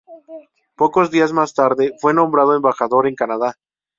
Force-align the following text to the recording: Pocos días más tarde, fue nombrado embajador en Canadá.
Pocos 0.75 1.11
días 1.11 1.31
más 1.31 1.53
tarde, 1.53 1.93
fue 1.99 2.11
nombrado 2.15 2.55
embajador 2.55 3.05
en 3.05 3.13
Canadá. 3.13 3.53